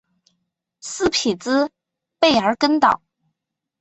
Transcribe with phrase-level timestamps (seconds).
[0.79, 1.69] 斯匹兹
[2.19, 3.03] 卑尔根岛。